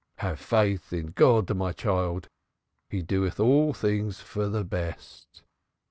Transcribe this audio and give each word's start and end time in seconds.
Have 0.17 0.39
faith 0.39 0.91
in 0.91 1.11
God, 1.11 1.55
my 1.55 1.71
child. 1.73 2.27
He 2.89 3.03
doeth 3.03 3.39
all 3.39 3.71
things 3.71 4.19
for 4.19 4.49
the 4.49 4.63
best. 4.63 5.43